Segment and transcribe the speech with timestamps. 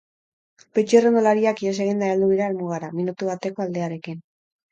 [0.77, 4.19] Bi txirrindulariak ihes eginda heldu dira helmugara, minutu bateko aldearekin.